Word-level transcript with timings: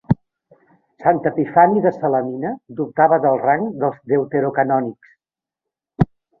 Sant 1.03 1.19
Epifani 1.31 1.83
de 1.83 1.91
Salamina 1.97 2.55
dubtava 2.81 3.21
del 3.27 3.39
rang 3.45 3.69
dels 3.85 4.03
deuterocanònics. 4.15 5.17